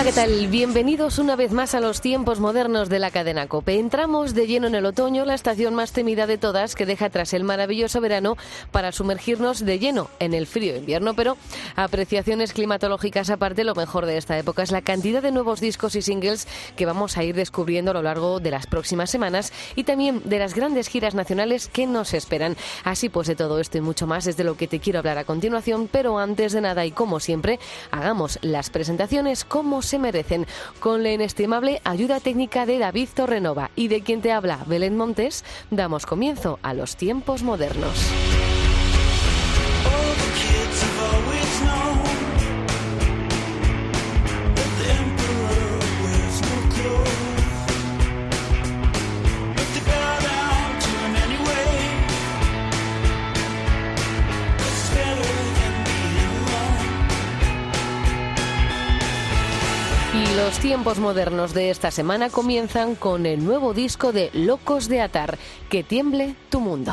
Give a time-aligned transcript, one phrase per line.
[0.00, 0.46] Hola, ¿qué tal?
[0.46, 3.78] Bienvenidos una vez más a los tiempos modernos de la cadena Cope.
[3.78, 7.34] Entramos de lleno en el otoño, la estación más temida de todas que deja atrás
[7.34, 8.38] el maravilloso verano
[8.72, 11.12] para sumergirnos de lleno en el frío invierno.
[11.12, 11.36] Pero
[11.76, 16.00] apreciaciones climatológicas aparte, lo mejor de esta época es la cantidad de nuevos discos y
[16.00, 20.22] singles que vamos a ir descubriendo a lo largo de las próximas semanas y también
[20.24, 22.56] de las grandes giras nacionales que nos esperan.
[22.84, 25.18] Así pues, de todo esto y mucho más es de lo que te quiero hablar
[25.18, 30.46] a continuación, pero antes de nada y como siempre, hagamos las presentaciones como se merecen,
[30.78, 35.44] con la inestimable ayuda técnica de David Torrenova y de quien te habla Belén Montes,
[35.70, 38.29] damos comienzo a los tiempos modernos.
[60.70, 65.36] Tiempos modernos de esta semana comienzan con el nuevo disco de Locos de Atar,
[65.68, 66.92] Que tiemble tu mundo.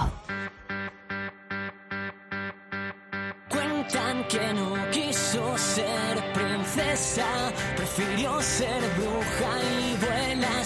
[3.47, 7.27] Cuentan que no quiso ser princesa,
[7.75, 10.63] prefirió ser bruja y vuela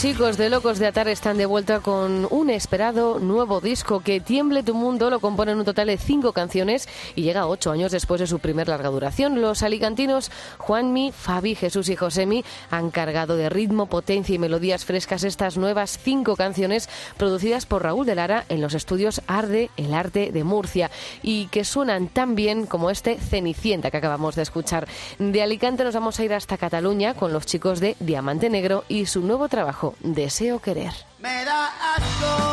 [0.00, 4.62] chicos de Locos de Atar están de vuelta con un esperado nuevo disco que Tiemble
[4.62, 8.26] tu Mundo lo componen un total de cinco canciones y llega ocho años después de
[8.26, 9.42] su primer larga duración.
[9.42, 15.22] Los alicantinos Juanmi, Fabi, Jesús y Josemi han cargado de ritmo, potencia y melodías frescas
[15.22, 16.88] estas nuevas cinco canciones
[17.18, 20.90] producidas por Raúl de Lara en los estudios Arde, el arte de Murcia
[21.22, 24.88] y que suenan tan bien como este Cenicienta que acabamos de escuchar.
[25.18, 29.04] De Alicante nos vamos a ir hasta Cataluña con los chicos de Diamante Negro y
[29.04, 30.94] su nuevo trabajo, Deseo Querer.
[31.18, 31.66] Me da
[31.96, 32.49] asco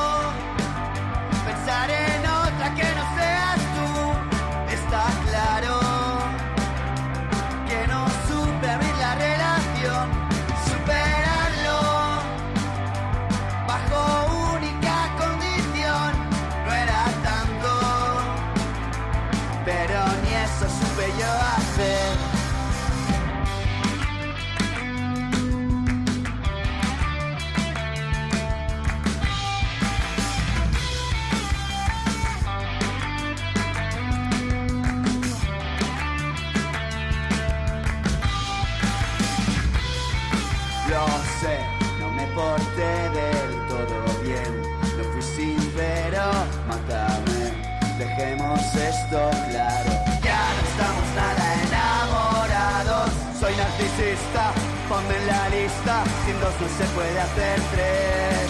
[53.98, 54.54] Narcisista,
[54.88, 56.04] ponme en la lista.
[56.26, 58.48] Sin dos no se puede hacer tres.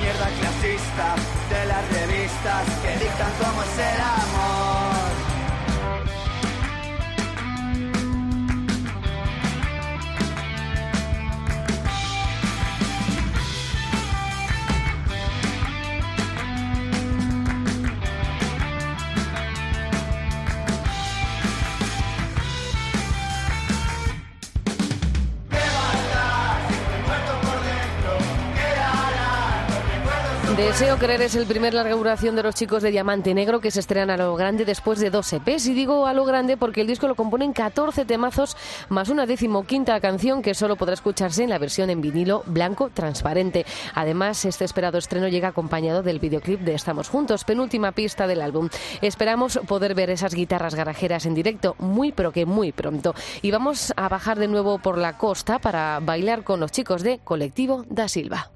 [0.00, 1.14] Mierda clasista
[1.48, 4.77] de las revistas que dictan cómo es el amor.
[30.58, 33.78] Deseo creer es el primer larga duración de los chicos de Diamante Negro que se
[33.78, 35.68] estrenan a lo grande después de dos EPs.
[35.68, 38.56] Y digo a lo grande porque el disco lo componen 14 temazos
[38.88, 43.66] más una decimoquinta canción que solo podrá escucharse en la versión en vinilo blanco transparente.
[43.94, 48.68] Además, este esperado estreno llega acompañado del videoclip de Estamos Juntos, penúltima pista del álbum.
[49.00, 53.14] Esperamos poder ver esas guitarras garajeras en directo muy pero que muy pronto.
[53.42, 57.20] Y vamos a bajar de nuevo por la costa para bailar con los chicos de
[57.20, 58.50] Colectivo da Silva.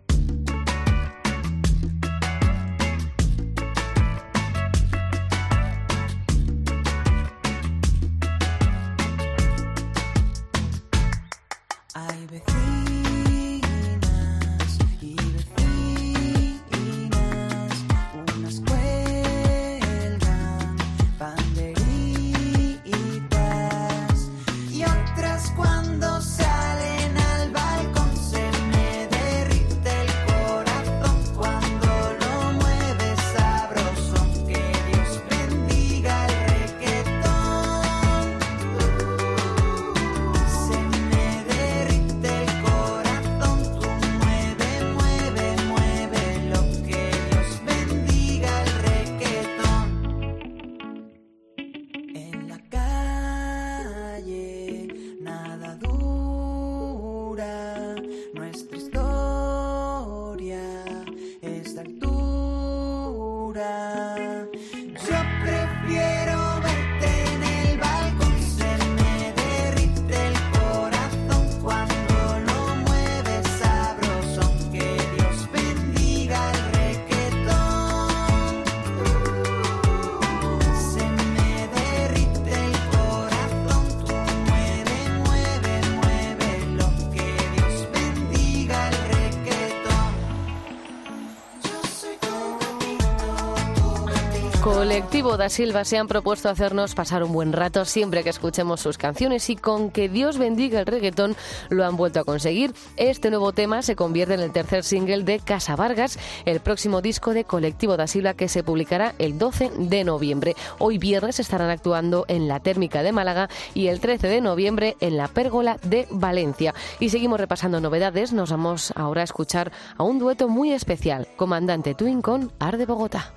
[95.32, 98.98] Colectivo da Silva se han propuesto hacernos pasar un buen rato siempre que escuchemos sus
[98.98, 101.36] canciones y con que Dios bendiga el reggaetón
[101.70, 102.74] lo han vuelto a conseguir.
[102.98, 107.32] Este nuevo tema se convierte en el tercer single de Casa Vargas, el próximo disco
[107.32, 110.54] de Colectivo da Silva que se publicará el 12 de noviembre.
[110.78, 115.16] Hoy viernes estarán actuando en la Térmica de Málaga y el 13 de noviembre en
[115.16, 116.74] la Pérgola de Valencia.
[117.00, 118.34] Y seguimos repasando novedades.
[118.34, 122.84] Nos vamos ahora a escuchar a un dueto muy especial, Comandante Twin con Ar de
[122.84, 123.32] Bogotá.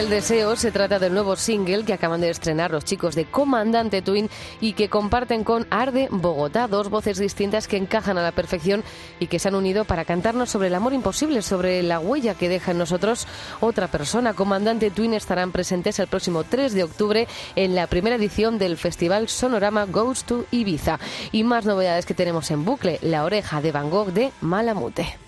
[0.00, 4.00] Del Deseo se trata del nuevo single que acaban de estrenar los chicos de Comandante
[4.00, 8.82] Twin y que comparten con Arde Bogotá, dos voces distintas que encajan a la perfección
[9.18, 12.48] y que se han unido para cantarnos sobre el amor imposible, sobre la huella que
[12.48, 13.26] deja en nosotros
[13.60, 14.32] otra persona.
[14.32, 19.28] Comandante Twin estarán presentes el próximo 3 de octubre en la primera edición del festival
[19.28, 20.98] Sonorama Goes to Ibiza.
[21.30, 25.18] Y más novedades que tenemos en bucle, La oreja de Van Gogh de Malamute.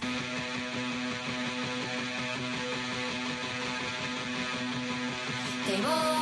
[5.72, 6.21] Te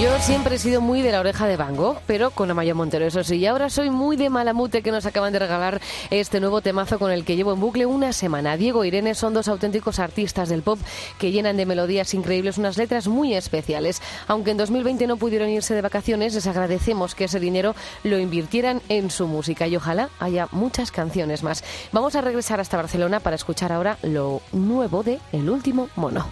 [0.00, 3.04] Yo siempre he sido muy de la oreja de Van Gogh, pero con Amaya Montero,
[3.04, 3.36] eso sí.
[3.36, 5.78] Y ahora soy muy de Malamute, que nos acaban de regalar
[6.08, 8.56] este nuevo temazo con el que llevo en bucle una semana.
[8.56, 10.78] Diego e Irene son dos auténticos artistas del pop
[11.18, 14.00] que llenan de melodías increíbles unas letras muy especiales.
[14.26, 18.80] Aunque en 2020 no pudieron irse de vacaciones, les agradecemos que ese dinero lo invirtieran
[18.88, 21.62] en su música y ojalá haya muchas canciones más.
[21.92, 26.30] Vamos a regresar hasta Barcelona para escuchar ahora lo nuevo de El Último Mono.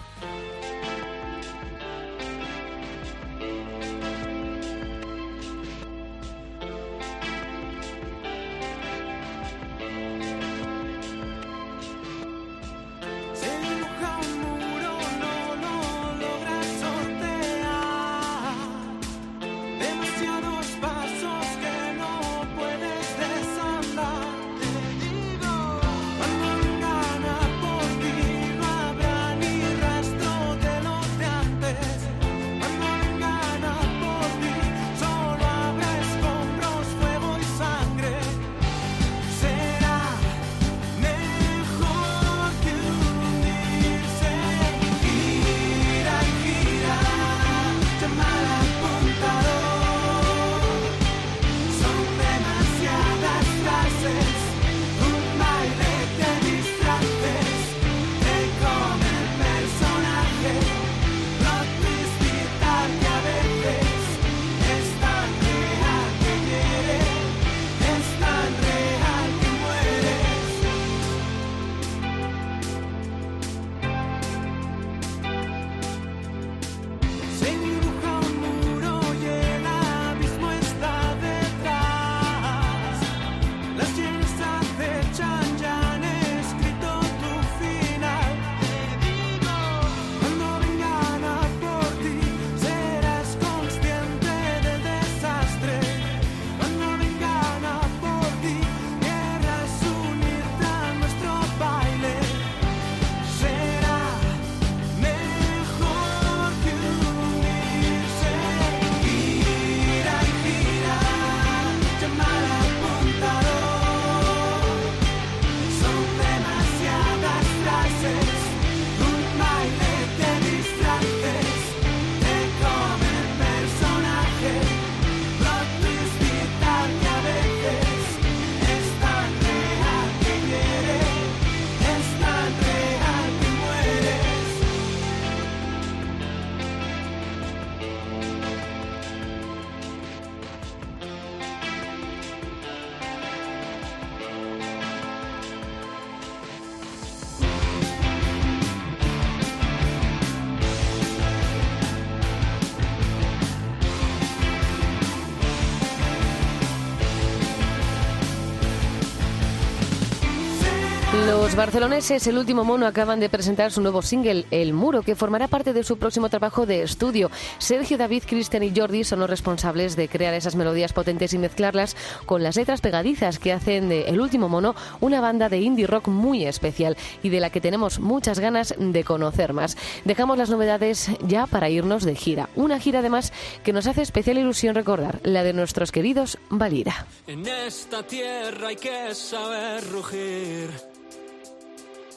[161.59, 165.73] Barceloneses, el último mono, acaban de presentar su nuevo single, El Muro, que formará parte
[165.73, 167.29] de su próximo trabajo de estudio.
[167.57, 171.97] Sergio, David, Cristian y Jordi son los responsables de crear esas melodías potentes y mezclarlas
[172.25, 176.07] con las letras pegadizas que hacen de El último mono una banda de indie rock
[176.07, 179.75] muy especial y de la que tenemos muchas ganas de conocer más.
[180.05, 182.47] Dejamos las novedades ya para irnos de gira.
[182.55, 183.33] Una gira además
[183.65, 187.05] que nos hace especial ilusión recordar, la de nuestros queridos Valira.
[187.27, 190.88] En esta tierra hay que saber rugir.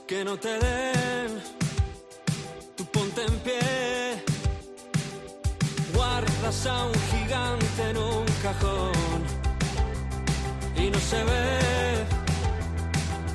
[0.07, 1.31] Que no te den,
[2.77, 4.25] tú ponte en pie.
[5.95, 9.21] Guardas a un gigante en un cajón.
[10.77, 12.07] Y no se ve,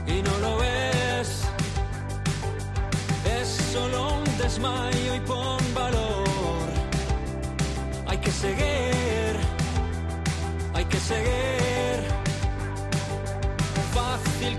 [0.08, 1.30] y no lo ves.
[3.40, 6.68] Es solo un desmayo y pon valor.
[8.08, 9.34] Hay que seguir,
[10.74, 11.77] hay que seguir.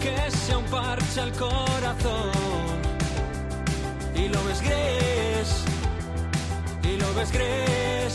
[0.01, 2.79] Que sea un parche al corazón.
[4.15, 5.49] Y lo ves gris,
[6.83, 8.15] y lo ves gris.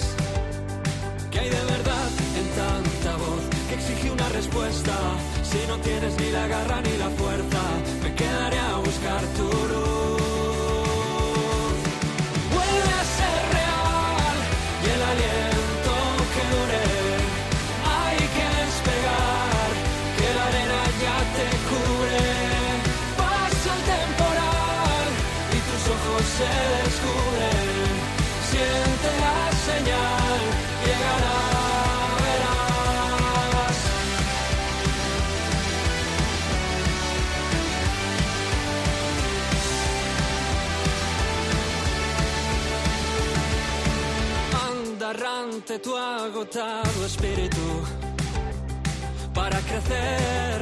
[1.30, 4.94] Que hay de verdad en tanta voz que exige una respuesta.
[5.44, 7.62] Si no tienes ni la garra ni la fuerza,
[8.02, 10.22] me quedaré a buscar tu luz.
[12.56, 14.36] Vuelve a ser real
[14.84, 15.53] y el aliento
[26.38, 26.52] se
[26.84, 27.88] descubren.
[28.50, 30.40] Siente la señal,
[30.86, 31.40] llegará,
[32.24, 33.78] verás.
[44.70, 47.68] Anda errante tu agotado espíritu
[49.34, 50.62] para crecer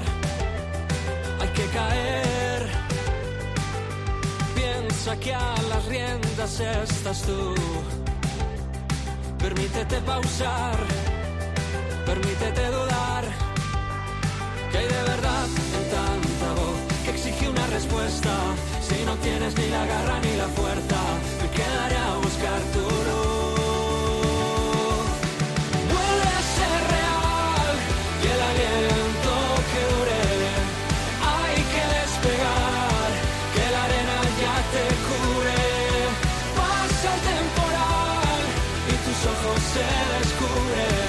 [1.41, 2.30] hay que caer
[5.03, 7.55] piensa a las riendas estás tú.
[9.39, 10.77] Permítete pausar
[12.05, 13.23] permítete dudar
[14.71, 18.31] que hay de verdad en tanta voz que exige una respuesta.
[18.81, 20.99] Si no tienes ni la garra ni la fuerza
[21.41, 23.20] me quedaré a buscar tu luz
[39.73, 41.00] ojos se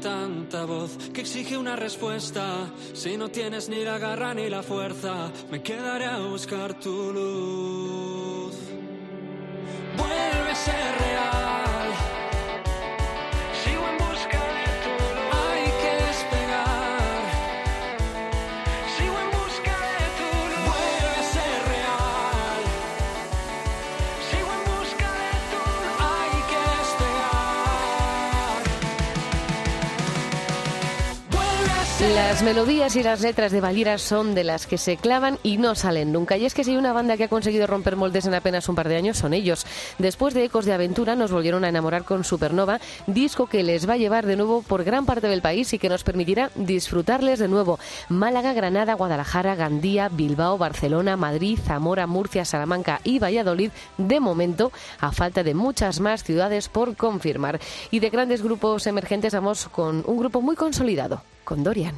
[0.00, 2.70] tanta voz que exige una respuesta.
[2.94, 8.39] Si no tienes ni la garra ni la fuerza, me quedaré a buscar tu luz.
[32.30, 35.74] Las melodías y las letras de Valira son de las que se clavan y no
[35.74, 36.36] salen nunca.
[36.36, 38.76] Y es que si hay una banda que ha conseguido romper moldes en apenas un
[38.76, 39.66] par de años, son ellos.
[39.98, 43.94] Después de Ecos de Aventura, nos volvieron a enamorar con Supernova, disco que les va
[43.94, 47.48] a llevar de nuevo por gran parte del país y que nos permitirá disfrutarles de
[47.48, 47.80] nuevo.
[48.08, 55.10] Málaga, Granada, Guadalajara, Gandía, Bilbao, Barcelona, Madrid, Zamora, Murcia, Salamanca y Valladolid, de momento, a
[55.10, 57.58] falta de muchas más ciudades por confirmar.
[57.90, 61.96] Y de grandes grupos emergentes vamos con un grupo muy consolidado, con Dorian.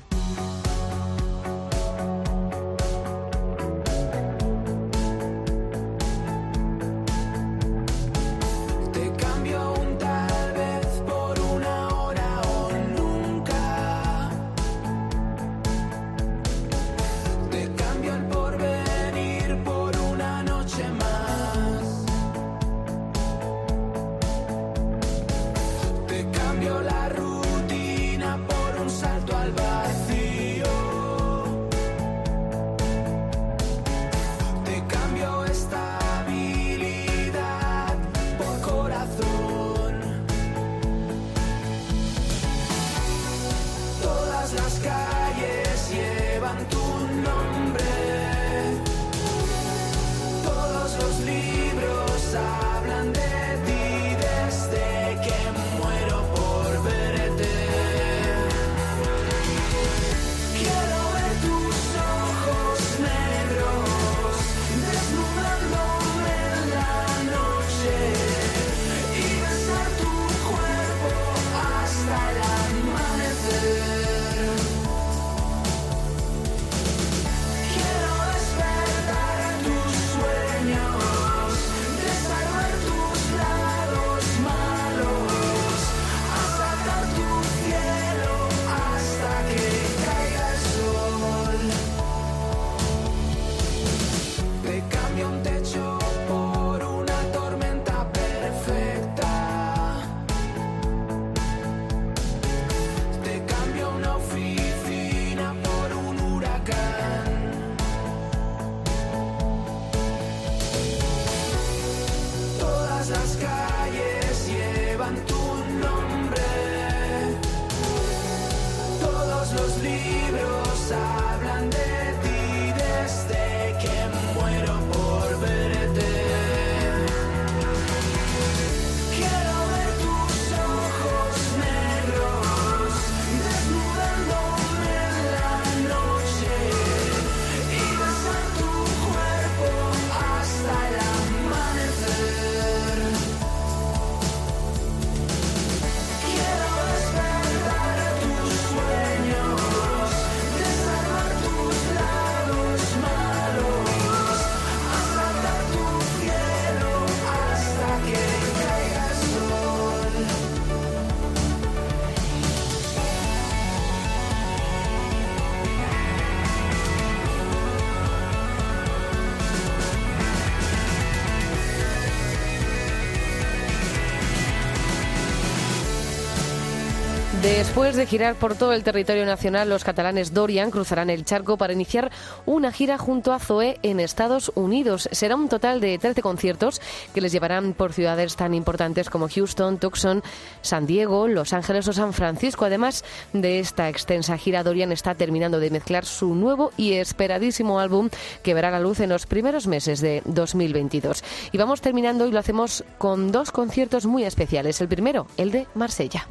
[177.63, 181.73] Después de girar por todo el territorio nacional, los catalanes Dorian cruzarán el charco para
[181.73, 182.11] iniciar
[182.45, 185.09] una gira junto a Zoe en Estados Unidos.
[185.13, 186.81] Será un total de 13 conciertos
[187.15, 190.25] que les llevarán por ciudades tan importantes como Houston, Tucson,
[190.61, 192.65] San Diego, Los Ángeles o San Francisco.
[192.65, 198.11] Además de esta extensa gira, Dorian está terminando de mezclar su nuevo y esperadísimo álbum
[198.43, 201.23] que verá la luz en los primeros meses de 2022.
[201.53, 204.81] Y vamos terminando y lo hacemos con dos conciertos muy especiales.
[204.81, 206.27] El primero, el de Marsella.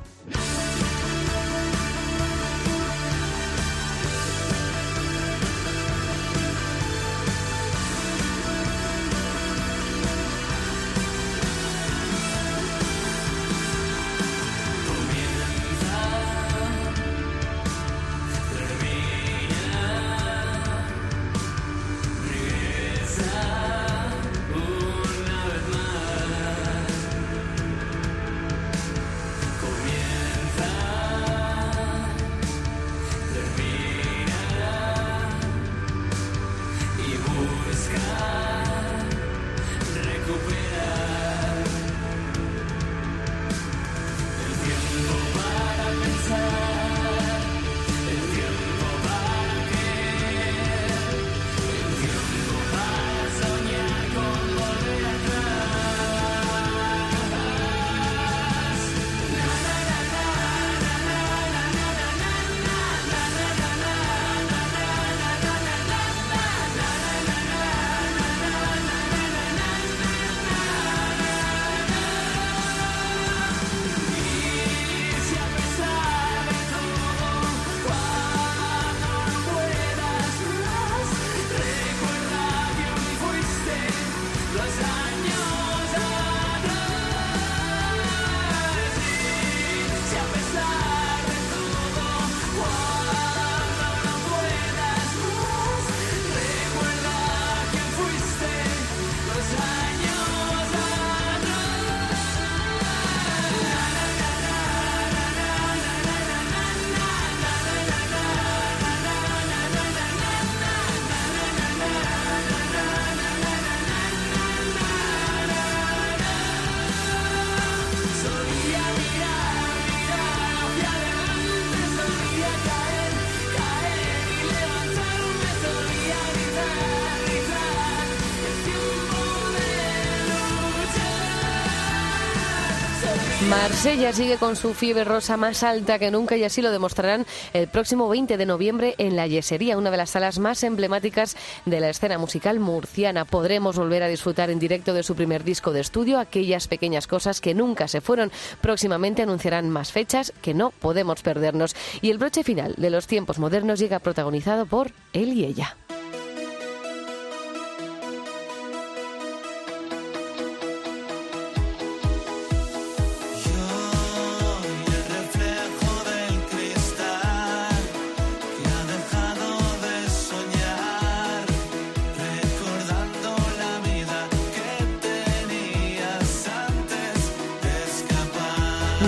[133.52, 137.68] Marsella sigue con su fiebre rosa más alta que nunca y así lo demostrarán el
[137.68, 141.36] próximo 20 de noviembre en la Yesería, una de las salas más emblemáticas
[141.66, 143.26] de la escena musical murciana.
[143.26, 147.42] Podremos volver a disfrutar en directo de su primer disco de estudio, aquellas pequeñas cosas
[147.42, 148.32] que nunca se fueron.
[148.62, 151.76] Próximamente anunciarán más fechas que no podemos perdernos.
[152.02, 155.76] Y el broche final de los tiempos modernos llega protagonizado por él y ella.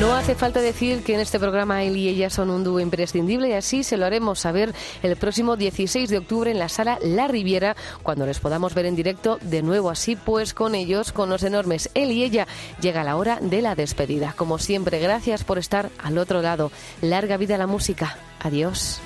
[0.03, 3.47] No hace falta decir que en este programa él y ella son un dúo imprescindible
[3.47, 7.29] y así se lo haremos saber el próximo 16 de octubre en la sala La
[7.29, 11.43] Riviera cuando les podamos ver en directo de nuevo así pues con ellos, con los
[11.43, 12.49] enormes él y ella
[12.81, 14.33] llega la hora de la despedida.
[14.35, 16.73] Como siempre, gracias por estar al otro lado.
[17.01, 18.17] Larga vida a la música.
[18.41, 18.99] Adiós.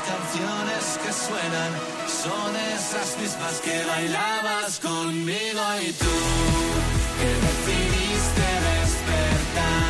[0.00, 1.72] canciones que suenan
[2.06, 6.16] son esas mismas que bailabas conmigo y tú
[7.18, 9.89] que decidiste despertar.